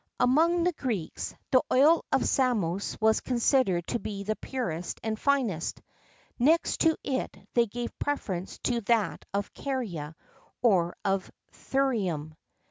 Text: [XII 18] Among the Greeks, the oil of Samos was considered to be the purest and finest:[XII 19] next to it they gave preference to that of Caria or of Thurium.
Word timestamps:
[XII 0.19 0.23
18] 0.31 0.33
Among 0.33 0.63
the 0.63 0.71
Greeks, 0.73 1.35
the 1.51 1.61
oil 1.71 2.03
of 2.11 2.25
Samos 2.27 2.99
was 2.99 3.21
considered 3.21 3.85
to 3.85 3.99
be 3.99 4.23
the 4.23 4.35
purest 4.35 4.99
and 5.03 5.15
finest:[XII 5.19 5.83
19] 6.39 6.47
next 6.53 6.77
to 6.81 6.97
it 7.03 7.37
they 7.53 7.67
gave 7.67 7.99
preference 7.99 8.57
to 8.63 8.81
that 8.87 9.23
of 9.31 9.53
Caria 9.53 10.15
or 10.63 10.95
of 11.05 11.29
Thurium. 11.51 12.33